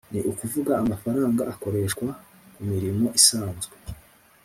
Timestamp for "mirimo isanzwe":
2.71-3.75